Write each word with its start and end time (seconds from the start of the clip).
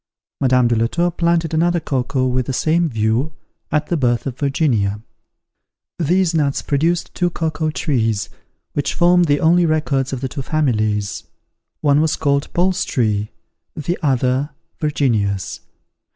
Madame 0.39 0.67
de 0.67 0.75
la 0.75 0.87
Tour 0.87 1.11
planted 1.11 1.53
another 1.53 1.79
cocoa 1.79 2.25
with 2.25 2.47
the 2.47 2.53
same 2.53 2.89
view, 2.89 3.33
at 3.71 3.85
the 3.85 3.95
birth 3.95 4.25
of 4.25 4.35
Virginia. 4.39 4.99
These 5.99 6.33
nuts 6.33 6.63
produced 6.63 7.13
two 7.13 7.29
cocoa 7.29 7.69
trees, 7.69 8.27
which 8.73 8.95
formed 8.95 9.25
the 9.25 9.39
only 9.39 9.67
records 9.67 10.11
of 10.11 10.21
the 10.21 10.27
two 10.27 10.41
families; 10.41 11.25
one 11.81 12.01
was 12.01 12.15
called 12.15 12.51
Paul's 12.51 12.83
tree, 12.83 13.29
the 13.75 13.95
other, 14.01 14.49
Virginia's. 14.79 15.59